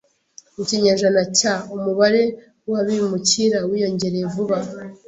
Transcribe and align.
Mu 0.55 0.63
kinyejana 0.69 1.21
cya, 1.37 1.53
umubare 1.75 2.23
w'abimukira 2.71 3.59
wiyongereye 3.69 4.25
vuba. 4.33 4.57